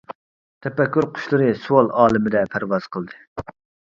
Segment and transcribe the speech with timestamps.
[0.65, 3.21] تەپەككۇر قۇشلىرى سوئال ئالىمىدە پەرۋاز قىلدى.